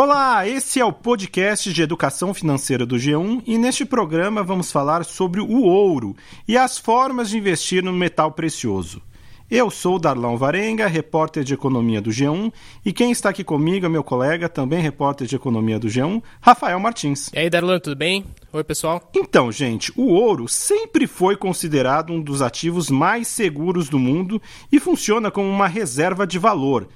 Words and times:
Olá, 0.00 0.46
esse 0.46 0.78
é 0.78 0.84
o 0.84 0.92
podcast 0.92 1.72
de 1.72 1.82
educação 1.82 2.32
financeira 2.32 2.86
do 2.86 2.94
G1 2.94 3.42
e 3.44 3.58
neste 3.58 3.84
programa 3.84 4.44
vamos 4.44 4.70
falar 4.70 5.04
sobre 5.04 5.40
o 5.40 5.62
ouro 5.62 6.14
e 6.46 6.56
as 6.56 6.78
formas 6.78 7.28
de 7.28 7.36
investir 7.36 7.82
no 7.82 7.92
metal 7.92 8.30
precioso. 8.30 9.02
Eu 9.50 9.70
sou 9.70 9.98
Darlão 9.98 10.36
Varenga, 10.36 10.86
repórter 10.86 11.42
de 11.42 11.54
economia 11.54 12.02
do 12.02 12.10
G1, 12.10 12.52
e 12.84 12.92
quem 12.92 13.10
está 13.10 13.30
aqui 13.30 13.42
comigo 13.42 13.86
é 13.86 13.88
meu 13.88 14.04
colega, 14.04 14.46
também 14.46 14.78
repórter 14.78 15.26
de 15.26 15.34
economia 15.34 15.78
do 15.78 15.88
G1, 15.88 16.22
Rafael 16.38 16.78
Martins. 16.78 17.30
E 17.32 17.38
aí, 17.38 17.48
Darlão, 17.48 17.80
tudo 17.80 17.96
bem? 17.96 18.26
Oi, 18.52 18.62
pessoal. 18.62 19.10
Então, 19.16 19.50
gente, 19.50 19.90
o 19.96 20.12
ouro 20.12 20.46
sempre 20.46 21.06
foi 21.06 21.34
considerado 21.34 22.12
um 22.12 22.20
dos 22.20 22.42
ativos 22.42 22.90
mais 22.90 23.26
seguros 23.26 23.88
do 23.88 23.98
mundo 23.98 24.40
e 24.70 24.78
funciona 24.78 25.30
como 25.30 25.48
uma 25.48 25.66
reserva 25.66 26.26
de 26.26 26.38
valor, 26.38 26.86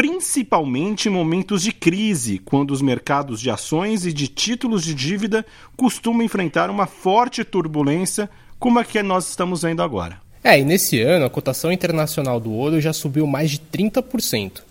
principalmente 0.00 1.10
em 1.10 1.12
momentos 1.12 1.62
de 1.62 1.72
crise, 1.72 2.38
quando 2.38 2.70
os 2.70 2.80
mercados 2.80 3.38
de 3.38 3.50
ações 3.50 4.06
e 4.06 4.14
de 4.14 4.28
títulos 4.28 4.82
de 4.82 4.94
dívida 4.94 5.44
costumam 5.76 6.22
enfrentar 6.22 6.70
uma 6.70 6.86
forte 6.86 7.44
turbulência, 7.44 8.30
como 8.58 8.78
a 8.78 8.84
que 8.84 9.02
nós 9.02 9.28
estamos 9.28 9.60
vendo 9.60 9.82
agora. 9.82 10.18
É, 10.42 10.58
e 10.58 10.64
nesse 10.64 11.02
ano 11.02 11.26
a 11.26 11.30
cotação 11.30 11.70
internacional 11.70 12.40
do 12.40 12.50
ouro 12.50 12.80
já 12.80 12.94
subiu 12.94 13.26
mais 13.26 13.50
de 13.50 13.58
30%. 13.58 14.62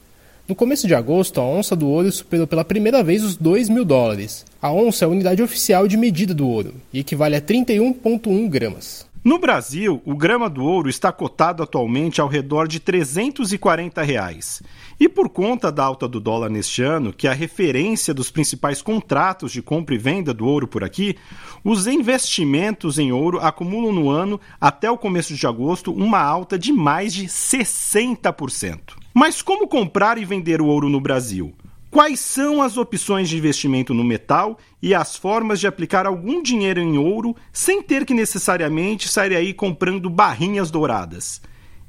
No 0.47 0.55
começo 0.55 0.87
de 0.87 0.95
agosto, 0.95 1.39
a 1.39 1.45
onça 1.45 1.75
do 1.75 1.87
ouro 1.87 2.11
superou 2.11 2.47
pela 2.47 2.65
primeira 2.65 3.03
vez 3.03 3.23
os 3.23 3.37
2 3.37 3.69
mil 3.69 3.85
dólares. 3.85 4.47
A 4.59 4.71
onça 4.71 5.05
é 5.05 5.07
a 5.07 5.11
unidade 5.11 5.43
oficial 5.43 5.87
de 5.87 5.95
medida 5.95 6.33
do 6.33 6.47
ouro 6.47 6.73
e 6.91 7.01
equivale 7.01 7.35
a 7.35 7.41
31,1 7.41 8.49
gramas. 8.49 9.05
No 9.21 9.37
Brasil, 9.37 10.01
o 10.05 10.15
grama 10.15 10.49
do 10.49 10.63
ouro 10.63 10.87
está 10.87 11.11
cotado 11.11 11.61
atualmente 11.61 12.21
ao 12.21 12.27
redor 12.29 12.69
de 12.69 12.79
340 12.79 14.01
reais. 14.01 14.63
E 14.97 15.09
por 15.09 15.27
conta 15.27 15.69
da 15.69 15.83
alta 15.83 16.07
do 16.07 16.21
dólar 16.21 16.49
neste 16.49 16.81
ano, 16.81 17.11
que 17.11 17.27
é 17.27 17.31
a 17.31 17.33
referência 17.33 18.13
dos 18.13 18.31
principais 18.31 18.81
contratos 18.81 19.51
de 19.51 19.61
compra 19.61 19.93
e 19.93 19.97
venda 19.97 20.33
do 20.33 20.45
ouro 20.45 20.69
por 20.69 20.85
aqui, 20.85 21.17
os 21.65 21.85
investimentos 21.85 22.97
em 22.97 23.11
ouro 23.11 23.39
acumulam 23.41 23.91
no 23.91 24.09
ano, 24.09 24.39
até 24.59 24.89
o 24.89 24.97
começo 24.97 25.35
de 25.35 25.45
agosto, 25.45 25.91
uma 25.91 26.21
alta 26.21 26.57
de 26.57 26.71
mais 26.71 27.13
de 27.13 27.25
60%. 27.25 28.93
Mas 29.13 29.41
como 29.41 29.67
comprar 29.67 30.17
e 30.17 30.23
vender 30.23 30.61
o 30.61 30.65
ouro 30.65 30.87
no 30.87 31.01
Brasil? 31.01 31.53
Quais 31.91 32.19
são 32.19 32.61
as 32.61 32.77
opções 32.77 33.27
de 33.27 33.37
investimento 33.37 33.95
no 33.95 34.03
metal 34.03 34.59
e 34.79 34.93
as 34.93 35.15
formas 35.15 35.59
de 35.59 35.65
aplicar 35.65 36.05
algum 36.05 36.43
dinheiro 36.43 36.79
em 36.79 36.99
ouro 36.99 37.35
sem 37.51 37.81
ter 37.81 38.05
que 38.05 38.13
necessariamente 38.13 39.07
sair 39.07 39.35
aí 39.35 39.55
comprando 39.55 40.07
barrinhas 40.07 40.69
douradas? 40.69 41.41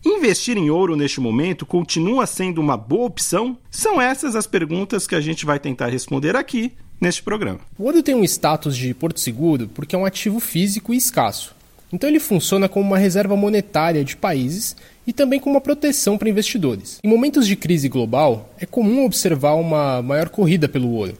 Investir 0.03 0.57
em 0.57 0.70
ouro 0.70 0.97
neste 0.97 1.20
momento 1.20 1.67
continua 1.67 2.27
sendo 2.27 2.62
uma 2.62 2.79
boa 2.79 3.05
opção? 3.05 3.59
São 3.70 4.01
essas 4.01 4.34
as 4.34 4.47
perguntas 4.47 5.07
que 5.07 5.15
a 5.15 5.20
gente 5.20 5.45
vai 5.45 5.59
tentar 5.59 5.89
responder 5.89 6.35
aqui 6.35 6.73
neste 6.98 7.23
programa. 7.23 7.61
O 7.79 7.85
ouro 7.85 8.03
tem 8.03 8.14
um 8.14 8.25
status 8.25 8.75
de 8.75 8.95
porto 8.95 9.20
seguro 9.20 9.69
porque 9.69 9.95
é 9.95 9.98
um 9.98 10.07
ativo 10.07 10.41
físico 10.41 10.95
e 10.95 10.97
escasso. 10.97 11.55
Então 11.92 12.08
ele 12.08 12.20
funciona 12.20 12.69
como 12.69 12.86
uma 12.86 12.98
reserva 12.98 13.36
monetária 13.36 14.05
de 14.05 14.16
países 14.16 14.77
e 15.06 15.12
também 15.12 15.41
como 15.41 15.56
uma 15.56 15.60
proteção 15.60 16.16
para 16.16 16.28
investidores. 16.28 16.98
Em 17.02 17.08
momentos 17.08 17.46
de 17.46 17.56
crise 17.56 17.88
global, 17.88 18.50
é 18.58 18.66
comum 18.66 19.05
observar 19.05 19.55
uma 19.55 20.00
maior 20.00 20.28
corrida 20.28 20.68
pelo 20.68 20.91
ouro. 20.91 21.18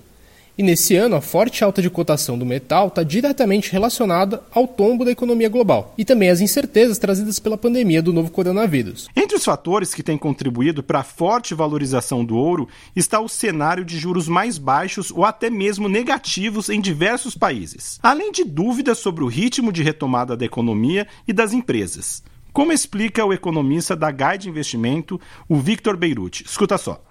E 0.61 0.63
nesse 0.63 0.95
ano, 0.95 1.17
a 1.17 1.23
forte 1.23 1.65
alta 1.65 1.81
de 1.81 1.89
cotação 1.89 2.39
do 2.39 2.45
metal 2.45 2.89
está 2.89 3.03
diretamente 3.03 3.73
relacionada 3.73 4.43
ao 4.53 4.69
tombo 4.69 5.07
da 5.07 5.11
economia 5.11 5.49
global 5.49 5.95
e 5.97 6.05
também 6.05 6.29
às 6.29 6.43
incertezas 6.43 6.99
trazidas 6.99 7.39
pela 7.39 7.57
pandemia 7.57 8.03
do 8.03 8.13
novo 8.13 8.31
coronavírus. 8.31 9.09
Entre 9.17 9.35
os 9.35 9.43
fatores 9.43 9.95
que 9.95 10.03
têm 10.03 10.19
contribuído 10.19 10.83
para 10.83 10.99
a 10.99 11.03
forte 11.03 11.55
valorização 11.55 12.23
do 12.23 12.37
ouro 12.37 12.69
está 12.95 13.19
o 13.21 13.27
cenário 13.27 13.87
de 13.87 13.99
juros 13.99 14.29
mais 14.29 14.59
baixos 14.59 15.11
ou 15.11 15.25
até 15.25 15.49
mesmo 15.49 15.89
negativos 15.89 16.69
em 16.69 16.79
diversos 16.79 17.35
países, 17.35 17.99
além 18.03 18.31
de 18.31 18.45
dúvidas 18.45 18.99
sobre 18.99 19.25
o 19.25 19.29
ritmo 19.29 19.73
de 19.73 19.83
retomada 19.83 20.37
da 20.37 20.45
economia 20.45 21.07
e 21.27 21.33
das 21.33 21.55
empresas. 21.55 22.23
Como 22.53 22.71
explica 22.71 23.25
o 23.25 23.33
economista 23.33 23.97
da 23.97 24.11
Guide 24.11 24.51
Investimento, 24.51 25.19
o 25.49 25.57
Victor 25.57 25.97
Beirute? 25.97 26.45
Escuta 26.45 26.77
só. 26.77 27.03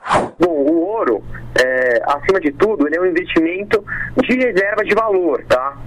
Ouro, 1.00 1.24
é, 1.62 2.02
acima 2.06 2.40
de 2.40 2.52
tudo, 2.52 2.88
ele 2.88 2.98
é 2.98 3.02
um 3.02 3.06
investimento 3.06 3.84
de 4.22 4.36
reserva 4.36 4.84
de 4.84 4.94
valor, 4.94 5.44
tá? 5.48 5.78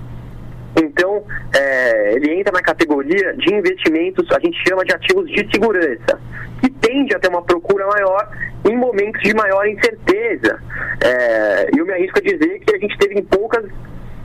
Então, 0.82 1.22
é, 1.54 2.14
ele 2.14 2.40
entra 2.40 2.52
na 2.52 2.62
categoria 2.62 3.34
de 3.34 3.54
investimentos, 3.54 4.26
a 4.32 4.40
gente 4.40 4.56
chama 4.66 4.84
de 4.84 4.94
ativos 4.94 5.30
de 5.30 5.46
segurança, 5.52 6.18
que 6.60 6.70
tende 6.70 7.14
a 7.14 7.18
ter 7.18 7.28
uma 7.28 7.42
procura 7.42 7.86
maior 7.86 8.30
em 8.68 8.76
momentos 8.76 9.20
de 9.22 9.34
maior 9.34 9.66
incerteza. 9.66 10.58
É, 11.04 11.68
eu 11.76 11.84
me 11.84 11.92
arrisco 11.92 12.18
a 12.18 12.22
dizer 12.22 12.60
que 12.60 12.74
a 12.74 12.78
gente 12.78 12.96
teve 12.96 13.20
em 13.20 13.24
poucas, 13.24 13.64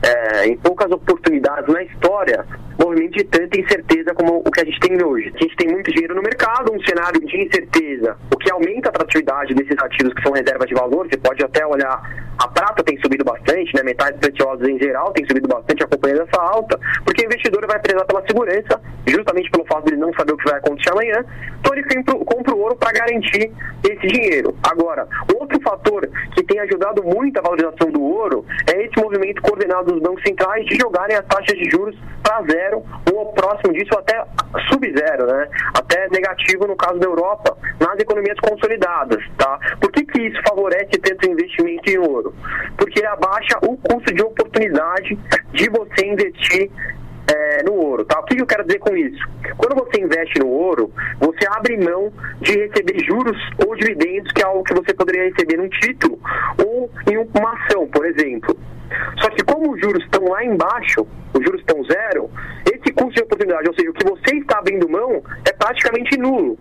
é, 0.02 0.46
em 0.46 0.56
poucas 0.56 0.90
oportunidades 0.90 1.72
na 1.72 1.82
história 1.82 2.46
movimento 2.78 3.12
de 3.12 3.24
tanta 3.24 3.58
incerteza 3.58 4.14
como 4.14 4.38
o 4.38 4.50
que 4.50 4.60
a 4.60 4.64
gente 4.64 4.80
tem 4.80 5.02
hoje. 5.02 5.32
A 5.34 5.38
gente 5.38 5.56
tem 5.56 5.68
muito 5.68 5.90
dinheiro 5.90 6.14
no 6.14 6.22
mercado, 6.22 6.72
um 6.72 6.80
cenário 6.84 7.20
de 7.20 7.36
incerteza, 7.40 8.16
o 8.32 8.36
que 8.36 8.50
aumenta 8.50 8.88
a 8.88 8.90
atratividade 8.90 9.54
desses 9.54 9.76
ativos 9.82 10.14
que 10.14 10.22
são 10.22 10.32
reservas 10.32 10.68
de 10.68 10.74
valor. 10.74 11.08
Você 11.08 11.18
pode 11.18 11.44
até 11.44 11.66
olhar, 11.66 12.00
a 12.38 12.48
prata 12.48 12.84
tem 12.84 12.98
subido 13.00 13.24
bastante, 13.24 13.74
né? 13.74 13.82
metais 13.82 14.16
preciosos 14.16 14.66
em 14.68 14.78
geral 14.78 15.12
tem 15.12 15.26
subido 15.26 15.48
bastante 15.48 15.82
acompanhando 15.82 16.22
essa 16.22 16.40
alta, 16.40 16.78
porque 17.04 17.22
o 17.22 17.26
investidor 17.26 17.66
vai 17.66 17.80
prezar 17.80 18.06
pela 18.06 18.24
segurança, 18.26 18.80
justamente 19.06 19.50
pelo 19.50 19.66
fato 19.66 19.84
de 19.86 19.94
ele 19.94 20.00
não 20.00 20.12
saber 20.14 20.32
o 20.32 20.36
que 20.36 20.48
vai 20.48 20.58
acontecer 20.58 20.92
amanhã. 20.92 21.24
Então 21.58 21.74
ele 21.74 22.04
compra 22.24 22.54
o 22.54 22.60
ouro 22.60 22.76
para 22.76 22.92
garantir 22.92 23.50
esse 23.88 24.06
dinheiro. 24.06 24.56
Agora, 24.62 25.08
outro 25.34 25.60
fator 25.60 26.08
que 26.34 26.44
tem 26.44 26.60
ajudado 26.60 27.02
muito 27.02 27.38
a 27.38 27.42
valorização 27.42 27.90
do 27.90 28.02
ouro 28.02 28.44
é 28.72 28.84
esse 28.84 29.00
movimento 29.00 29.42
coordenado 29.42 29.92
dos 29.92 30.02
bancos 30.02 30.22
centrais 30.22 30.64
de 30.66 30.76
jogarem 30.76 31.16
as 31.16 31.26
taxas 31.26 31.58
de 31.58 31.68
juros 31.70 31.96
para 32.22 32.42
zero 32.42 32.67
zero 32.68 32.84
ou 33.12 33.32
próximo 33.32 33.72
disso 33.72 33.98
até 33.98 34.22
sub-zero, 34.68 35.26
né? 35.26 35.48
Até 35.74 36.08
negativo 36.10 36.66
no 36.66 36.76
caso 36.76 36.98
da 36.98 37.06
Europa, 37.06 37.56
nas 37.80 37.98
economias 37.98 38.38
consolidadas, 38.40 39.22
tá? 39.36 39.58
Por 39.80 39.90
que, 39.92 40.04
que 40.04 40.20
isso 40.22 40.40
favorece 40.48 40.90
tanto 41.02 41.30
investimento 41.30 41.90
em 41.90 41.98
ouro? 41.98 42.34
Porque 42.76 43.04
abaixa 43.04 43.58
o 43.62 43.76
custo 43.76 44.14
de 44.14 44.22
oportunidade 44.22 45.18
de 45.52 45.70
você 45.70 46.06
investir 46.06 46.70
é, 47.30 47.62
no 47.64 47.74
ouro, 47.74 48.04
tá? 48.04 48.20
O 48.20 48.24
que 48.24 48.40
eu 48.40 48.46
quero 48.46 48.64
dizer 48.64 48.78
com 48.78 48.96
isso? 48.96 49.22
Quando 49.56 49.84
você 49.84 50.00
investe 50.00 50.38
no 50.40 50.48
ouro, 50.48 50.92
você 51.18 51.46
abre 51.50 51.76
mão 51.76 52.12
de 52.40 52.52
receber 52.52 53.04
juros 53.04 53.36
ou 53.66 53.74
dividendos, 53.76 54.32
que 54.32 54.42
é 54.42 54.46
algo 54.46 54.64
que 54.64 54.74
você 54.74 54.94
poderia 54.94 55.24
receber 55.24 55.56
num 55.56 55.68
título 55.68 56.18
ou 56.64 56.90
em 57.10 57.18
uma 57.18 57.52
ação, 57.52 57.86
por 57.88 58.06
exemplo. 58.06 58.56
Só 59.20 59.28
que 59.30 59.42
como 59.44 59.72
os 59.72 59.80
juros 59.80 60.02
estão 60.04 60.24
lá 60.24 60.44
embaixo, 60.44 61.06
os 61.34 61.44
juros 61.44 61.60
estão 61.60 61.82
zero, 61.84 62.27
custo 63.58 63.58
de 63.58 63.58
oportunidade, 63.58 63.68
ou 63.68 63.74
seja, 63.74 63.90
o 63.90 63.94
que 63.94 64.04
você 64.04 64.36
está 64.36 64.58
abrindo 64.58 64.88
mão, 64.88 65.22
é 65.44 65.52
praticamente 65.52 66.16
nulo. 66.16 66.56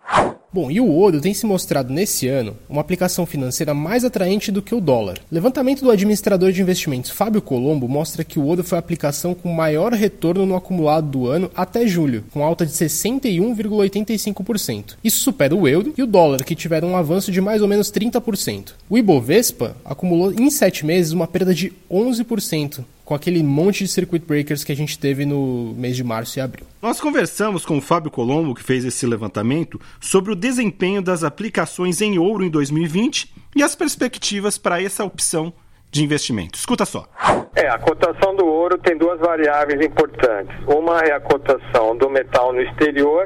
Bom, 0.52 0.70
e 0.72 0.80
o 0.80 0.88
ouro 0.88 1.22
tem 1.22 1.34
se 1.34 1.46
mostrado 1.46 1.94
nesse 1.94 2.28
ano 2.28 2.58
uma 2.68 2.82
aplicação 2.82 3.26
financeira 3.26 3.74
mais 3.74 4.06
atraente 4.06 4.52
do 4.52 4.62
que 4.62 4.74
o 4.74 4.82
dólar. 4.82 5.20
Levantamento 5.32 5.84
do 5.84 5.92
administrador 5.92 6.52
de 6.52 6.62
investimentos 6.62 7.12
Fábio 7.12 7.42
Colombo 7.42 7.88
mostra 7.88 8.24
que 8.24 8.40
o 8.40 8.44
ouro 8.44 8.64
foi 8.64 8.78
a 8.78 8.80
aplicação 8.80 9.36
com 9.36 9.50
maior 9.50 9.94
retorno 9.94 10.46
no 10.46 10.56
acumulado 10.56 11.08
do 11.08 11.28
ano 11.28 11.52
até 11.56 11.86
julho, 11.86 12.24
com 12.32 12.44
alta 12.44 12.66
de 12.66 12.72
61,85%. 12.72 14.96
Isso 15.04 15.20
supera 15.20 15.56
o 15.56 15.68
euro 15.68 15.94
e 15.98 16.04
o 16.04 16.08
dólar, 16.08 16.44
que 16.44 16.56
tiveram 16.56 16.90
um 16.90 16.98
avanço 16.98 17.32
de 17.32 17.42
mais 17.42 17.62
ou 17.62 17.68
menos 17.68 17.92
30%. 17.92 18.74
O 18.90 18.98
Ibovespa 18.98 19.76
acumulou 19.86 20.32
em 20.32 20.50
7 20.50 20.86
meses 20.86 21.12
uma 21.12 21.28
perda 21.28 21.54
de 21.54 21.74
11%, 21.92 22.86
com 23.08 23.16
aquele 23.16 23.42
monte 23.42 23.86
de 23.86 23.90
circuit 23.90 24.20
breakers 24.20 24.66
que 24.66 24.72
a 24.74 24.76
gente 24.76 25.00
teve 25.00 25.26
no 25.26 25.74
mês 25.78 25.96
de 25.96 26.04
março 26.04 26.38
e 26.38 26.42
abril. 26.42 26.68
Nós 26.82 27.00
conversamos 27.00 27.66
com 27.66 27.78
o 27.78 27.82
Fábio 27.82 28.12
Colombo, 28.12 28.54
que 28.54 28.62
fez 28.62 28.84
esse 28.84 29.08
levantamento, 29.08 29.80
sobre 30.02 30.34
o 30.34 30.36
desempenho 30.36 31.02
das 31.02 31.24
aplicações 31.24 32.02
em 32.02 32.20
ouro 32.20 32.44
em 32.44 32.50
2020 32.50 33.34
e 33.56 33.64
as 33.64 33.76
perspectivas 33.76 34.58
para 34.58 34.84
essa 34.84 35.06
opção 35.06 35.54
de 35.90 36.04
investimento. 36.04 36.60
Escuta 36.60 36.84
só. 36.84 37.08
É, 37.56 37.70
a 37.70 37.80
cotação 37.80 38.36
do 38.36 38.46
ouro 38.46 38.78
tem 38.78 38.98
duas 38.98 39.18
variáveis 39.22 39.80
importantes. 39.80 40.54
Uma 40.68 41.00
é 41.00 41.14
a 41.14 41.22
cotação 41.22 41.96
do 41.96 42.10
metal 42.10 42.52
no 42.52 42.60
exterior, 42.60 43.26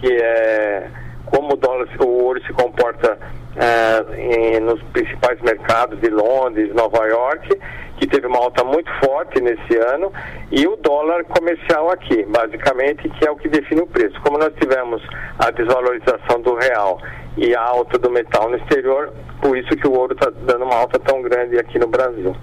que 0.00 0.14
é 0.14 0.90
como 1.34 1.54
o, 1.54 1.56
dólar, 1.56 1.88
o 1.98 2.24
ouro 2.24 2.40
se 2.44 2.52
comporta 2.52 3.18
é, 3.56 4.56
em, 4.56 4.60
nos 4.60 4.80
principais 4.84 5.40
mercados 5.40 6.00
de 6.00 6.08
Londres, 6.08 6.72
Nova 6.72 7.04
York, 7.06 7.48
que 7.98 8.06
teve 8.06 8.28
uma 8.28 8.38
alta 8.38 8.62
muito 8.62 8.90
forte 9.04 9.40
nesse 9.40 9.76
ano, 9.76 10.12
e 10.52 10.64
o 10.66 10.76
dólar 10.76 11.24
comercial 11.24 11.90
aqui, 11.90 12.24
basicamente, 12.24 13.08
que 13.08 13.26
é 13.26 13.30
o 13.30 13.36
que 13.36 13.48
define 13.48 13.80
o 13.82 13.86
preço. 13.86 14.20
Como 14.20 14.38
nós 14.38 14.52
tivemos 14.60 15.02
a 15.38 15.50
desvalorização 15.50 16.40
do 16.40 16.54
real 16.54 17.00
e 17.36 17.54
a 17.54 17.62
alta 17.62 17.98
do 17.98 18.10
metal 18.10 18.48
no 18.48 18.56
exterior, 18.56 19.12
por 19.42 19.58
isso 19.58 19.70
que 19.70 19.88
o 19.88 19.92
ouro 19.92 20.14
está 20.14 20.30
dando 20.30 20.64
uma 20.64 20.76
alta 20.76 21.00
tão 21.00 21.20
grande 21.20 21.58
aqui 21.58 21.78
no 21.80 21.88
Brasil. 21.88 22.34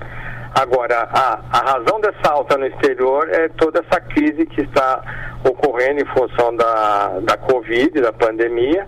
Agora, 0.53 1.07
a, 1.11 1.39
a 1.49 1.71
razão 1.71 2.01
dessa 2.01 2.29
alta 2.29 2.57
no 2.57 2.65
exterior 2.65 3.29
é 3.29 3.47
toda 3.49 3.79
essa 3.79 4.01
crise 4.01 4.45
que 4.45 4.61
está 4.61 5.01
ocorrendo 5.49 6.01
em 6.01 6.05
função 6.05 6.55
da, 6.55 7.19
da 7.21 7.37
Covid, 7.37 8.01
da 8.01 8.11
pandemia, 8.11 8.85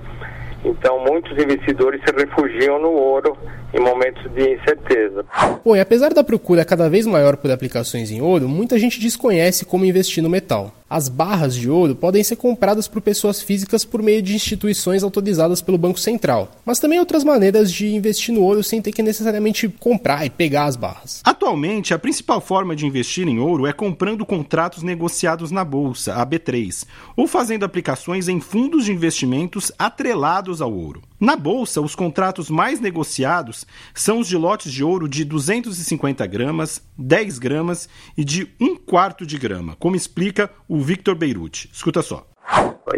Então, 0.63 0.99
muitos 0.99 1.31
investidores 1.31 2.01
se 2.05 2.15
refugiam 2.15 2.79
no 2.79 2.91
ouro 2.91 3.37
em 3.73 3.79
momentos 3.79 4.31
de 4.33 4.53
incerteza. 4.53 5.25
Bom, 5.65 5.75
e 5.75 5.79
apesar 5.79 6.13
da 6.13 6.23
procura 6.23 6.63
cada 6.63 6.89
vez 6.89 7.05
maior 7.05 7.35
por 7.37 7.49
aplicações 7.51 8.11
em 8.11 8.21
ouro, 8.21 8.47
muita 8.47 8.77
gente 8.77 8.99
desconhece 8.99 9.65
como 9.65 9.85
investir 9.85 10.21
no 10.21 10.29
metal. 10.29 10.71
As 10.89 11.09
barras 11.09 11.55
de 11.55 11.67
ouro 11.67 11.95
podem 11.95 12.23
ser 12.23 12.35
compradas 12.35 12.87
por 12.87 13.01
pessoas 13.01 13.41
físicas 13.41 13.83
por 13.83 14.03
meio 14.03 14.21
de 14.21 14.35
instituições 14.35 15.01
autorizadas 15.01 15.59
pelo 15.59 15.75
Banco 15.75 15.99
Central, 15.99 16.51
mas 16.63 16.79
também 16.79 16.99
outras 16.99 17.23
maneiras 17.23 17.71
de 17.71 17.95
investir 17.95 18.31
no 18.31 18.43
ouro 18.43 18.63
sem 18.63 18.79
ter 18.79 18.91
que 18.91 19.01
necessariamente 19.01 19.67
comprar 19.67 20.23
e 20.23 20.29
pegar 20.29 20.65
as 20.65 20.75
barras. 20.75 21.21
Atualmente, 21.23 21.95
a 21.95 21.99
principal 21.99 22.39
forma 22.39 22.75
de 22.75 22.85
investir 22.85 23.27
em 23.27 23.39
ouro 23.39 23.65
é 23.65 23.73
comprando 23.73 24.23
contratos 24.23 24.83
negociados 24.83 25.49
na 25.49 25.65
bolsa, 25.65 26.13
a 26.13 26.23
B3, 26.23 26.85
ou 27.17 27.27
fazendo 27.27 27.65
aplicações 27.65 28.27
em 28.27 28.39
fundos 28.39 28.85
de 28.85 28.91
investimentos 28.91 29.71
atrelados 29.79 30.61
ao 30.61 30.71
ouro. 30.71 31.01
Na 31.23 31.37
bolsa, 31.37 31.79
os 31.79 31.95
contratos 31.95 32.49
mais 32.49 32.81
negociados 32.81 33.65
são 33.95 34.19
os 34.19 34.27
de 34.27 34.35
lotes 34.35 34.69
de 34.69 34.83
ouro 34.83 35.07
de 35.07 35.23
250 35.23 36.27
gramas, 36.27 36.85
10 36.97 37.39
gramas 37.39 37.87
e 38.17 38.25
de 38.25 38.53
1 38.59 38.75
quarto 38.75 39.25
de 39.25 39.37
grama, 39.37 39.73
como 39.79 39.95
explica 39.95 40.49
o 40.67 40.81
Victor 40.81 41.15
Beirute. 41.15 41.69
Escuta 41.71 42.01
só. 42.01 42.27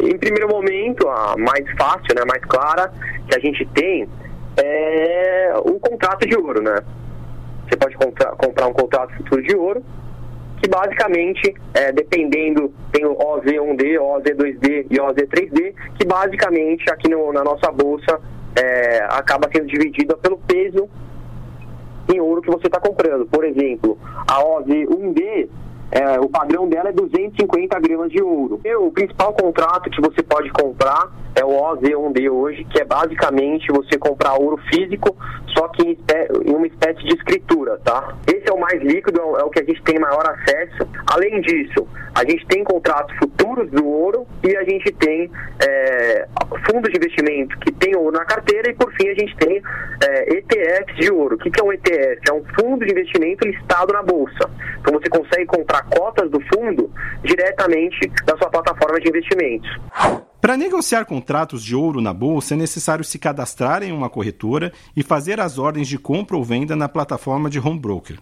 Em 0.02 0.18
primeiro 0.18 0.50
momento, 0.50 1.08
a 1.08 1.36
mais 1.38 1.70
fácil, 1.78 2.16
né, 2.16 2.24
mais 2.28 2.44
clara 2.46 2.92
que 3.30 3.36
a 3.36 3.40
gente 3.40 3.64
tem 3.76 4.10
é 4.58 5.54
o 5.64 5.80
contrato 5.80 6.28
de 6.28 6.36
ouro, 6.36 6.64
né? 6.64 6.78
Você 7.70 7.78
pode 7.78 7.96
comprar 7.96 8.68
um 8.68 8.74
contrato 8.74 9.16
futuro 9.18 9.44
de 9.44 9.56
ouro 9.56 9.86
que 10.66 10.68
basicamente, 10.68 11.54
é, 11.76 11.92
dependendo, 11.92 12.74
tem 12.92 13.06
o 13.06 13.16
OZ1D, 13.16 14.00
OZ2D 14.00 14.88
e 14.90 14.96
OZ3D, 14.96 15.76
que 15.96 16.08
basicamente 16.08 16.90
aqui 16.92 17.08
no, 17.08 17.32
na 17.32 17.44
nossa 17.44 17.72
bolsa 17.72 18.20
é, 18.56 19.04
acaba 19.12 19.48
sendo 19.54 19.68
dividida 19.68 20.18
pelo 20.18 20.40
peso 20.40 20.90
em 22.12 22.20
ouro 22.20 22.42
que 22.42 22.50
você 22.50 22.66
está 22.66 22.80
comprando. 22.80 23.28
Por 23.28 23.46
exemplo, 23.46 23.96
a 24.28 24.42
OZ1D 24.42 25.50
é, 25.92 26.20
o 26.20 26.28
padrão 26.28 26.68
dela 26.68 26.90
é 26.90 26.92
250 26.92 27.80
gramas 27.80 28.12
de 28.12 28.22
ouro. 28.22 28.60
O 28.80 28.92
principal 28.92 29.34
contrato 29.34 29.90
que 29.90 30.02
você 30.02 30.24
pode 30.24 30.50
comprar 30.52 31.12
é 31.36 31.44
o 31.44 31.50
OZ1D 31.50 32.30
hoje, 32.32 32.64
que 32.66 32.82
é 32.82 32.86
basicamente 32.86 33.68
você 33.72 33.98
comprar 33.98 34.34
ouro 34.36 34.58
físico, 34.70 35.16
só 35.56 35.68
que 35.70 35.84
em, 35.84 35.98
uma 36.56 36.68
espécie 36.68 37.04
de 37.04 37.16
escritura, 37.16 37.80
tá? 37.84 38.16
Esse 38.28 38.50
é 38.50 38.54
o 38.54 38.60
mais 38.60 38.82
líquido, 38.82 39.20
é 39.38 39.44
o 39.44 39.50
que 39.50 39.62
a 39.62 39.66
gente 39.66 39.82
tem 39.84 40.00
maior 40.00 40.24
acesso. 40.30 40.88
Além 41.08 41.42
disso, 41.42 41.88
a 42.14 42.22
gente 42.22 42.46
tem 42.48 42.64
contratos 42.64 43.16
futuros 43.18 43.35
do 43.54 43.86
ouro 43.86 44.26
e 44.44 44.56
a 44.56 44.64
gente 44.64 44.92
tem 44.94 45.30
é, 45.66 46.28
fundos 46.70 46.92
de 46.92 46.98
investimento 46.98 47.58
que 47.60 47.72
tem 47.74 47.96
ouro 47.96 48.18
na 48.18 48.26
carteira 48.26 48.72
e 48.72 48.74
por 48.74 48.92
fim 48.94 49.10
a 49.10 49.14
gente 49.14 49.36
tem 49.38 49.62
é, 50.04 50.38
ETFs 50.38 50.96
de 50.98 51.12
ouro. 51.12 51.36
O 51.36 51.38
que, 51.38 51.52
que 51.52 51.60
é 51.60 51.64
um 51.64 51.72
ETF? 51.72 52.22
É 52.30 52.34
um 52.34 52.44
fundo 52.60 52.86
de 52.86 52.92
investimento 52.92 53.48
listado 53.48 53.94
na 53.94 54.02
bolsa. 54.02 54.50
Então 54.80 54.94
você 54.94 55.10
consegue 55.10 55.46
comprar 55.46 55.84
cotas 55.84 56.30
do 56.30 56.40
fundo 56.54 56.92
diretamente 57.24 58.08
da 58.26 58.38
sua 58.38 58.50
plataforma 58.50 59.00
de 59.00 59.10
investimentos. 59.10 59.70
Para 60.42 60.58
negociar 60.58 61.06
contratos 61.06 61.64
de 61.64 61.76
ouro 61.76 62.02
na 62.02 62.14
bolsa, 62.14 62.54
é 62.54 62.58
necessário 62.58 63.04
se 63.04 63.18
cadastrar 63.18 63.82
em 63.82 63.92
uma 63.92 64.10
corretora 64.10 64.72
e 64.96 65.02
fazer 65.02 65.40
as 65.40 65.58
ordens 65.58 65.88
de 65.88 65.98
compra 65.98 66.38
ou 66.38 66.44
venda 66.44 66.76
na 66.76 66.88
plataforma 66.88 67.50
de 67.50 67.60
home 67.60 67.80
broker. 67.80 68.18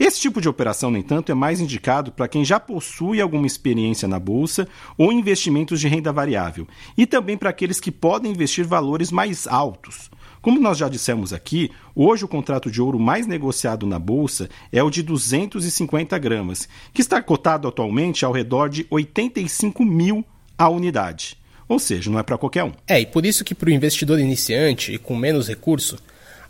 Esse 0.00 0.18
tipo 0.18 0.40
de 0.40 0.48
operação, 0.48 0.90
no 0.90 0.96
entanto, 0.96 1.30
é 1.30 1.34
mais 1.34 1.60
indicado 1.60 2.10
para 2.10 2.26
quem 2.26 2.42
já 2.42 2.58
possui 2.58 3.20
alguma 3.20 3.46
experiência 3.46 4.08
na 4.08 4.18
bolsa 4.18 4.66
ou 4.96 5.12
investimentos 5.12 5.78
de 5.78 5.88
renda 5.88 6.10
variável, 6.10 6.66
e 6.96 7.04
também 7.04 7.36
para 7.36 7.50
aqueles 7.50 7.78
que 7.78 7.92
podem 7.92 8.32
investir 8.32 8.66
valores 8.66 9.12
mais 9.12 9.46
altos. 9.46 10.10
Como 10.40 10.58
nós 10.58 10.78
já 10.78 10.88
dissemos 10.88 11.34
aqui, 11.34 11.70
hoje 11.94 12.24
o 12.24 12.28
contrato 12.28 12.70
de 12.70 12.80
ouro 12.80 12.98
mais 12.98 13.26
negociado 13.26 13.86
na 13.86 13.98
bolsa 13.98 14.48
é 14.72 14.82
o 14.82 14.88
de 14.88 15.02
250 15.02 16.16
gramas, 16.16 16.66
que 16.94 17.02
está 17.02 17.20
cotado 17.20 17.68
atualmente 17.68 18.24
ao 18.24 18.32
redor 18.32 18.70
de 18.70 18.86
85 18.88 19.84
mil 19.84 20.24
a 20.56 20.66
unidade. 20.70 21.36
Ou 21.68 21.78
seja, 21.78 22.10
não 22.10 22.18
é 22.18 22.22
para 22.22 22.38
qualquer 22.38 22.64
um. 22.64 22.72
É, 22.88 22.98
e 22.98 23.04
por 23.04 23.26
isso 23.26 23.44
que 23.44 23.54
para 23.54 23.68
o 23.68 23.72
investidor 23.72 24.18
iniciante 24.18 24.94
e 24.94 24.98
com 24.98 25.14
menos 25.14 25.46
recurso, 25.46 25.98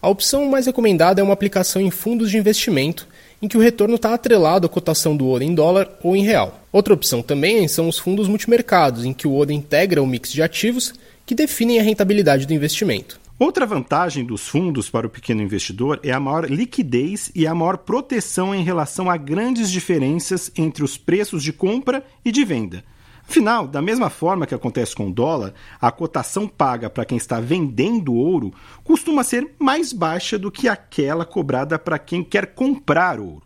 a 0.00 0.08
opção 0.08 0.48
mais 0.48 0.66
recomendada 0.66 1.20
é 1.20 1.24
uma 1.24 1.34
aplicação 1.34 1.82
em 1.82 1.90
fundos 1.90 2.30
de 2.30 2.38
investimento, 2.38 3.06
em 3.42 3.48
que 3.48 3.56
o 3.56 3.60
retorno 3.60 3.94
está 3.94 4.14
atrelado 4.14 4.66
à 4.66 4.68
cotação 4.68 5.16
do 5.16 5.26
ouro 5.26 5.42
em 5.42 5.54
dólar 5.54 5.88
ou 6.02 6.14
em 6.14 6.22
real. 6.22 6.60
Outra 6.72 6.94
opção 6.94 7.22
também 7.22 7.66
são 7.66 7.88
os 7.88 7.98
fundos 7.98 8.28
multimercados, 8.28 9.04
em 9.04 9.12
que 9.12 9.26
o 9.26 9.32
ouro 9.32 9.52
integra 9.52 10.02
o 10.02 10.06
mix 10.06 10.30
de 10.30 10.42
ativos 10.42 10.92
que 11.24 11.34
definem 11.34 11.78
a 11.78 11.82
rentabilidade 11.82 12.46
do 12.46 12.54
investimento. 12.54 13.20
Outra 13.38 13.64
vantagem 13.64 14.22
dos 14.22 14.46
fundos 14.46 14.90
para 14.90 15.06
o 15.06 15.10
pequeno 15.10 15.40
investidor 15.40 15.98
é 16.02 16.12
a 16.12 16.20
maior 16.20 16.50
liquidez 16.50 17.30
e 17.34 17.46
a 17.46 17.54
maior 17.54 17.78
proteção 17.78 18.54
em 18.54 18.62
relação 18.62 19.08
a 19.10 19.16
grandes 19.16 19.70
diferenças 19.70 20.52
entre 20.54 20.84
os 20.84 20.98
preços 20.98 21.42
de 21.42 21.50
compra 21.50 22.04
e 22.22 22.30
de 22.30 22.44
venda. 22.44 22.84
Afinal, 23.30 23.68
da 23.68 23.80
mesma 23.80 24.10
forma 24.10 24.44
que 24.44 24.56
acontece 24.56 24.92
com 24.92 25.06
o 25.06 25.12
dólar, 25.12 25.54
a 25.80 25.92
cotação 25.92 26.48
paga 26.48 26.90
para 26.90 27.04
quem 27.04 27.16
está 27.16 27.38
vendendo 27.38 28.12
ouro 28.12 28.52
costuma 28.82 29.22
ser 29.22 29.54
mais 29.56 29.92
baixa 29.92 30.36
do 30.36 30.50
que 30.50 30.66
aquela 30.66 31.24
cobrada 31.24 31.78
para 31.78 31.96
quem 31.96 32.24
quer 32.24 32.46
comprar 32.46 33.20
ouro. 33.20 33.44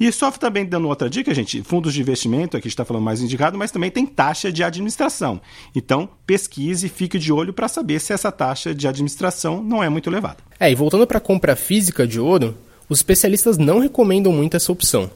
E 0.00 0.10
só 0.10 0.28
também 0.32 0.66
dando 0.66 0.88
outra 0.88 1.08
dica, 1.08 1.32
gente, 1.32 1.62
fundos 1.62 1.94
de 1.94 2.00
investimento, 2.00 2.56
aqui 2.56 2.66
está 2.66 2.84
falando 2.84 3.04
mais 3.04 3.22
indicado, 3.22 3.56
mas 3.56 3.70
também 3.70 3.92
tem 3.92 4.04
taxa 4.04 4.50
de 4.50 4.64
administração. 4.64 5.40
Então, 5.72 6.08
pesquise 6.26 6.88
e 6.88 6.90
fique 6.90 7.16
de 7.16 7.32
olho 7.32 7.52
para 7.52 7.68
saber 7.68 8.00
se 8.00 8.12
essa 8.12 8.32
taxa 8.32 8.74
de 8.74 8.88
administração 8.88 9.62
não 9.62 9.84
é 9.84 9.88
muito 9.88 10.10
elevada. 10.10 10.38
É, 10.58 10.68
e 10.68 10.74
voltando 10.74 11.06
para 11.06 11.18
a 11.18 11.20
compra 11.20 11.54
física 11.54 12.08
de 12.08 12.18
ouro, 12.18 12.56
os 12.88 12.98
especialistas 12.98 13.56
não 13.56 13.78
recomendam 13.78 14.32
muito 14.32 14.56
essa 14.56 14.72
opção. 14.72 15.08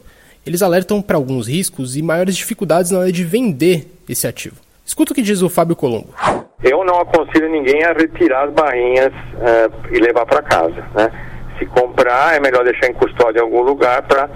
Eles 0.47 0.63
alertam 0.63 1.03
para 1.03 1.17
alguns 1.17 1.49
riscos 1.49 1.97
e 1.97 2.03
maiores 2.03 2.37
dificuldades 2.37 2.93
na 2.93 3.01
hora 3.01 3.11
de 3.11 3.25
vender 3.25 3.91
esse 4.09 4.29
ativo. 4.29 4.57
Escuta 4.85 5.11
o 5.11 5.15
que 5.15 5.21
diz 5.21 5.43
o 5.43 5.49
Fábio 5.49 5.75
Colombo. 5.75 6.15
Eu 6.63 6.85
não 6.85 7.01
aconselho 7.01 7.51
ninguém 7.51 7.83
a 7.83 7.93
retirar 7.93 8.45
as 8.45 8.53
barrinhas 8.53 9.13
uh, 9.13 9.93
e 9.93 9.99
levar 9.99 10.25
para 10.25 10.43
casa. 10.43 10.87
Né? 10.95 11.11
Se 11.59 11.67
comprar, 11.67 12.37
é 12.37 12.41
melhor 12.41 12.63
deixar 12.63 12.87
em 12.87 12.93
custódia 12.93 13.41
em 13.41 13.43
algum 13.43 13.63
lugar 13.63 14.03
para 14.03 14.31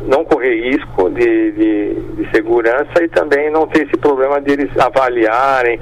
não 0.00 0.24
correr 0.24 0.70
risco 0.70 1.10
de, 1.10 1.52
de, 1.52 1.94
de, 2.16 2.30
segurança 2.34 3.02
e 3.02 3.08
também 3.08 3.50
não 3.50 3.66
ter 3.66 3.86
esse 3.86 3.98
problema 3.98 4.40
de 4.40 4.52
eles 4.52 4.78
avaliarem 4.78 5.78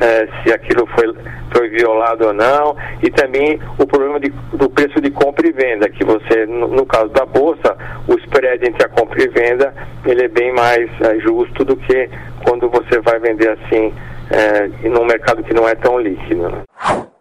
é, 0.00 0.28
se 0.42 0.52
aquilo 0.52 0.86
foi, 0.86 1.14
foi 1.52 1.68
violado 1.68 2.26
ou 2.26 2.32
não 2.32 2.76
e 3.02 3.10
também 3.10 3.58
o 3.78 3.86
problema 3.86 4.20
de, 4.20 4.30
do 4.52 4.70
preço 4.70 5.00
de 5.00 5.10
compra 5.10 5.46
e 5.46 5.52
venda 5.52 5.88
que 5.88 6.04
você 6.04 6.46
no, 6.46 6.68
no, 6.68 6.86
caso 6.86 7.08
da 7.08 7.26
bolsa 7.26 7.76
o 8.06 8.14
spread 8.20 8.66
entre 8.66 8.84
a 8.84 8.88
compra 8.88 9.22
e 9.22 9.28
venda 9.28 9.74
ele 10.04 10.24
é 10.24 10.28
bem 10.28 10.52
mais 10.52 10.88
é, 11.00 11.18
justo 11.18 11.64
do 11.64 11.76
que 11.76 12.08
quando 12.44 12.68
você 12.68 13.00
vai 13.00 13.18
vender 13.18 13.50
assim 13.50 13.92
é, 14.30 14.88
num 14.88 15.04
mercado 15.04 15.42
que 15.42 15.54
não 15.54 15.68
é 15.68 15.74
tão 15.74 15.98
líquido. 15.98 16.48
Né? 16.48 16.62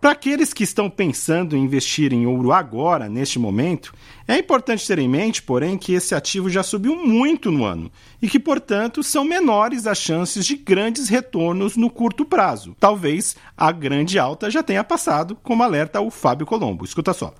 Para 0.08 0.14
aqueles 0.14 0.54
que 0.54 0.64
estão 0.64 0.90
pensando 0.90 1.54
em 1.54 1.60
investir 1.60 2.14
em 2.14 2.26
ouro 2.26 2.54
agora, 2.54 3.10
neste 3.10 3.38
momento, 3.38 3.94
é 4.26 4.38
importante 4.38 4.88
ter 4.88 5.00
em 5.00 5.10
mente, 5.10 5.44
porém, 5.44 5.78
que 5.78 5.94
esse 5.94 6.16
ativo 6.16 6.50
já 6.50 6.64
subiu 6.64 6.96
muito 6.96 7.52
no 7.52 7.66
ano 7.66 7.92
e 8.22 8.30
que, 8.30 8.40
portanto, 8.40 9.04
são 9.04 9.26
menores 9.26 9.86
as 9.86 9.98
chances 9.98 10.46
de 10.46 10.56
grandes 10.56 11.10
retornos 11.10 11.76
no 11.76 11.90
curto 11.90 12.24
prazo. 12.24 12.74
Talvez 12.80 13.36
a 13.58 13.70
grande 13.70 14.18
alta 14.18 14.50
já 14.50 14.64
tenha 14.64 14.82
passado, 14.82 15.38
como 15.44 15.62
alerta 15.62 16.00
o 16.00 16.10
Fábio 16.10 16.46
Colombo. 16.46 16.86
Escuta 16.86 17.12
só. 17.12 17.34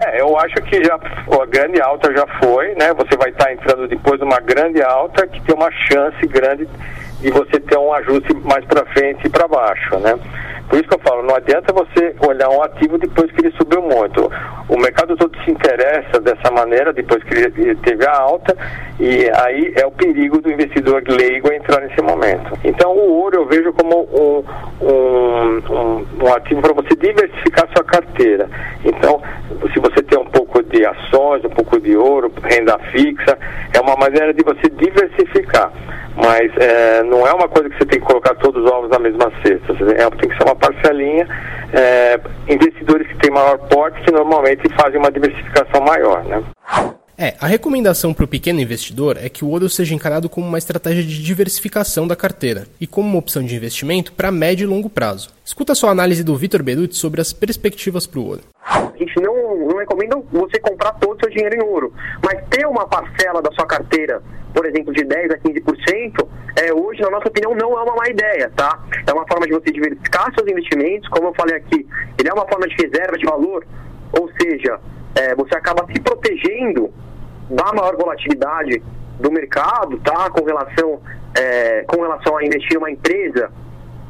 É, 0.00 0.20
eu 0.20 0.38
acho 0.38 0.54
que 0.62 0.84
já 0.84 0.94
a 0.94 1.46
grande 1.46 1.82
alta 1.82 2.14
já 2.14 2.24
foi, 2.40 2.72
né? 2.76 2.94
Você 2.94 3.16
vai 3.16 3.30
estar 3.30 3.52
entrando 3.52 3.88
depois 3.88 4.20
de 4.20 4.24
uma 4.24 4.38
grande 4.38 4.80
alta 4.80 5.26
que 5.26 5.40
tem 5.40 5.56
uma 5.56 5.72
chance 5.72 6.24
grande 6.28 6.68
de 7.20 7.30
você 7.32 7.58
ter 7.58 7.78
um 7.78 7.92
ajuste 7.92 8.32
mais 8.44 8.64
para 8.64 8.86
frente 8.92 9.26
e 9.26 9.28
para 9.28 9.48
baixo, 9.48 9.98
né? 9.98 10.14
Por 10.68 10.78
isso 10.78 10.88
que 10.88 10.94
eu 10.94 11.00
falo, 11.00 11.22
não 11.22 11.34
adianta 11.34 11.72
você 11.72 12.14
olhar 12.26 12.48
um 12.48 12.62
ativo 12.62 12.96
depois 12.98 13.30
que 13.32 13.44
ele 13.44 13.54
subiu 13.56 13.82
muito. 13.82 14.30
O 14.68 14.76
mercado 14.78 15.16
todo 15.16 15.36
se 15.44 15.50
interessa 15.50 16.20
dessa 16.20 16.50
maneira 16.50 16.92
depois 16.92 17.22
que 17.24 17.34
ele 17.34 17.74
teve 17.76 18.06
a 18.06 18.12
alta 18.12 18.56
e 18.98 19.28
aí 19.34 19.74
é 19.76 19.86
o 19.86 19.90
perigo 19.90 20.40
do 20.40 20.50
investidor 20.50 21.02
leigo 21.06 21.52
entrar 21.52 21.80
nesse 21.82 22.00
momento. 22.00 22.58
Então 22.64 22.92
o 22.92 23.20
ouro 23.20 23.40
eu 23.40 23.46
vejo 23.46 23.72
como 23.74 24.08
um, 24.12 24.44
um, 24.86 25.62
um, 25.70 26.06
um 26.24 26.34
ativo 26.34 26.62
para 26.62 26.72
você 26.72 26.96
diversificar 26.96 27.68
sua 27.74 27.84
carteira. 27.84 28.48
Então, 28.84 29.20
se 29.72 29.78
você 29.78 30.02
tem 30.02 30.18
um 30.18 30.26
pouco 30.26 30.62
de 30.62 30.86
ações, 30.86 31.44
um 31.44 31.50
pouco 31.50 31.78
de 31.80 31.96
ouro, 31.96 32.32
renda 32.42 32.78
fixa, 32.92 33.38
é 33.74 33.80
uma 33.80 33.96
maneira 33.96 34.32
de 34.32 34.42
você 34.42 34.68
diversificar 34.70 35.70
mas 36.22 36.52
é, 36.56 37.02
não 37.02 37.26
é 37.26 37.32
uma 37.32 37.48
coisa 37.48 37.68
que 37.68 37.76
você 37.76 37.86
tem 37.86 38.00
que 38.00 38.06
colocar 38.06 38.34
todos 38.36 38.64
os 38.64 38.70
ovos 38.70 38.90
na 38.90 38.98
mesma 38.98 39.30
cesta. 39.44 39.72
É, 39.96 40.08
tem 40.10 40.30
que 40.30 40.36
ser 40.36 40.44
uma 40.44 40.54
parcelinha. 40.54 41.26
É, 41.72 42.20
investidores 42.48 43.08
que 43.08 43.18
têm 43.18 43.30
maior 43.30 43.58
porte 43.68 44.00
que 44.02 44.12
normalmente 44.12 44.62
fazem 44.80 44.98
uma 44.98 45.10
diversificação 45.10 45.80
maior, 45.80 46.24
né? 46.24 46.42
É, 47.18 47.34
a 47.40 47.46
recomendação 47.46 48.14
para 48.14 48.24
o 48.24 48.28
pequeno 48.28 48.60
investidor 48.60 49.16
é 49.20 49.28
que 49.28 49.44
o 49.44 49.48
ouro 49.48 49.68
seja 49.68 49.94
encarado 49.94 50.28
como 50.28 50.46
uma 50.46 50.58
estratégia 50.58 51.02
de 51.02 51.22
diversificação 51.22 52.06
da 52.06 52.16
carteira 52.16 52.66
e 52.80 52.86
como 52.86 53.08
uma 53.08 53.18
opção 53.18 53.44
de 53.44 53.54
investimento 53.54 54.12
para 54.12 54.32
médio 54.32 54.64
e 54.64 54.66
longo 54.66 54.88
prazo. 54.88 55.30
Escuta 55.44 55.74
só 55.74 55.88
a 55.88 55.92
análise 55.92 56.24
do 56.24 56.36
Vitor 56.36 56.62
Beruti 56.62 56.96
sobre 56.96 57.20
as 57.20 57.32
perspectivas 57.32 58.06
para 58.06 58.20
o 58.20 58.26
ouro. 58.26 58.42
A 58.64 58.92
gente 58.96 59.20
não, 59.20 59.56
não 59.66 59.76
recomenda 59.76 60.16
você 60.32 60.58
comprar 60.58 60.94
dinheiro 61.32 61.56
em 61.56 61.62
ouro, 61.62 61.92
mas 62.24 62.42
ter 62.48 62.66
uma 62.66 62.86
parcela 62.86 63.42
da 63.42 63.50
sua 63.52 63.66
carteira, 63.66 64.22
por 64.54 64.66
exemplo, 64.66 64.92
de 64.92 65.04
10% 65.04 65.32
a 65.32 65.38
15%, 65.38 66.28
é, 66.56 66.72
hoje, 66.72 67.00
na 67.00 67.10
nossa 67.10 67.28
opinião, 67.28 67.54
não 67.54 67.78
é 67.78 67.82
uma 67.82 67.96
má 67.96 68.08
ideia, 68.08 68.50
tá? 68.54 68.78
É 69.06 69.12
uma 69.12 69.26
forma 69.26 69.46
de 69.46 69.52
você 69.52 69.72
diversificar 69.72 70.32
seus 70.34 70.48
investimentos, 70.50 71.08
como 71.08 71.28
eu 71.28 71.34
falei 71.34 71.56
aqui, 71.56 71.86
ele 72.18 72.28
é 72.28 72.32
uma 72.32 72.46
forma 72.46 72.66
de 72.68 72.74
reserva 72.74 73.16
de 73.16 73.24
valor, 73.24 73.64
ou 74.18 74.30
seja, 74.40 74.78
é, 75.14 75.34
você 75.34 75.56
acaba 75.56 75.86
se 75.86 76.00
protegendo 76.00 76.92
da 77.50 77.72
maior 77.72 77.96
volatilidade 77.96 78.82
do 79.18 79.30
mercado, 79.30 79.98
tá? 80.00 80.30
Com 80.30 80.44
relação, 80.44 81.00
é, 81.38 81.84
com 81.84 82.02
relação 82.02 82.36
a 82.36 82.44
investir 82.44 82.74
em 82.74 82.78
uma 82.78 82.90
empresa 82.90 83.50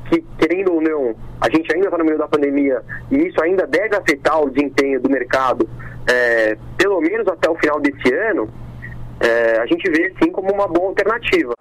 que, 0.09 0.21
querendo 0.39 0.75
ou 0.75 0.81
não, 0.81 1.15
a 1.41 1.49
gente 1.49 1.73
ainda 1.75 1.87
está 1.87 1.99
no 1.99 2.05
meio 2.05 2.19
da 2.19 2.29
pandemia 2.29 2.83
e 3.11 3.17
isso 3.29 3.43
ainda 3.43 3.67
deve 3.67 3.97
afetar 3.97 4.41
o 4.41 4.51
desempenho 4.51 5.01
do 5.01 5.11
mercado, 5.11 5.69
é, 6.07 6.57
pelo 6.77 7.01
menos 7.01 7.27
até 7.29 7.49
o 7.51 7.57
final 7.57 7.81
desse 7.81 8.13
ano, 8.15 8.49
é, 9.21 9.61
a 9.61 9.67
gente 9.67 9.89
vê 9.91 10.13
sim 10.23 10.31
como 10.31 10.53
uma 10.53 10.67
boa 10.67 10.89
alternativa. 10.89 11.55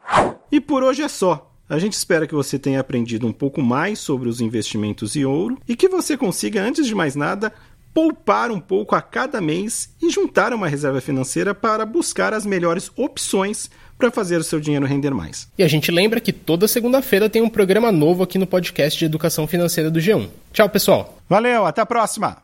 E 0.52 0.60
por 0.60 0.84
hoje 0.84 1.04
é 1.04 1.08
só. 1.08 1.48
A 1.70 1.80
gente 1.80 1.94
espera 1.94 2.28
que 2.28 2.36
você 2.36 2.60
tenha 2.60 2.82
aprendido 2.82 3.26
um 3.26 3.32
pouco 3.32 3.62
mais 3.62 4.00
sobre 4.00 4.28
os 4.28 4.42
investimentos 4.42 5.16
em 5.16 5.24
ouro 5.24 5.58
e 5.68 5.76
que 5.76 5.88
você 5.88 6.18
consiga, 6.18 6.62
antes 6.62 6.86
de 6.86 6.94
mais 6.94 7.16
nada, 7.16 7.54
poupar 7.94 8.52
um 8.52 8.60
pouco 8.60 8.96
a 8.96 9.02
cada 9.02 9.40
mês 9.40 9.94
e 10.02 10.10
juntar 10.10 10.54
uma 10.54 10.68
reserva 10.68 11.00
financeira 11.00 11.54
para 11.54 11.86
buscar 11.86 12.34
as 12.34 12.46
melhores 12.46 12.92
opções 12.98 13.70
para 13.98 14.12
fazer 14.12 14.38
o 14.38 14.44
seu 14.44 14.60
dinheiro 14.60 14.86
render 14.86 15.12
mais. 15.12 15.48
E 15.58 15.64
a 15.64 15.68
gente 15.68 15.92
lembra 15.92 16.20
que 16.20 16.34
toda 16.34 16.68
segunda-feira 16.68 17.30
tem 17.30 17.42
um 17.42 17.50
programa 17.50 17.92
novo 17.92 18.24
aqui 18.24 18.38
no 18.38 18.48
podcast 18.48 18.98
de 18.98 19.06
Educação 19.06 19.46
Financeira 19.46 19.92
do 19.92 20.00
G1. 20.00 20.28
Tchau, 20.52 20.68
pessoal. 20.70 21.20
Valeu, 21.30 21.66
até 21.66 21.82
a 21.82 21.86
próxima. 21.86 22.38